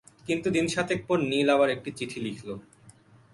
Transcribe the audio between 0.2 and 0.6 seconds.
কিন্তু